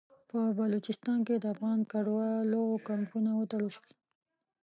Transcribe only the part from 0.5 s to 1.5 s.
بلوچستان کې د